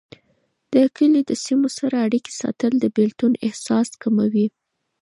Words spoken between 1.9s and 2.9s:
اړيکې ساتل، د